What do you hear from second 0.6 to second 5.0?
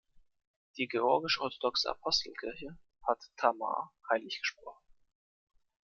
Die "Georgische Orthodoxe Apostelkirche" hat Tamar heiliggesprochen.